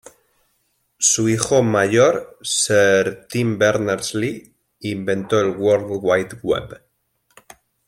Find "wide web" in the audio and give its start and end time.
6.01-6.81